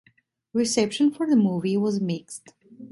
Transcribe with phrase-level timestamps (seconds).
[0.53, 2.55] Reception for the movie was mixed.